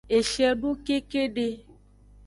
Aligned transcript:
Eshiedo 0.17 0.69
kekede. 0.85 1.47